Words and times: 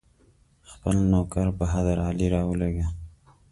خپل 0.71 0.95
نوکر 1.11 1.47
بهادر 1.59 1.97
علي 2.07 2.27
راولېږه. 2.33 2.87